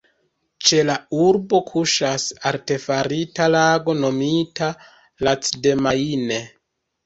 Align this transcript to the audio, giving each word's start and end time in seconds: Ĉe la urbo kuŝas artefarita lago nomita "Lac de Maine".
Ĉe 0.69 0.77
la 0.89 0.95
urbo 1.25 1.59
kuŝas 1.67 2.25
artefarita 2.53 3.49
lago 3.57 3.97
nomita 4.01 4.73
"Lac 5.29 5.55
de 5.69 5.79
Maine". 5.87 6.45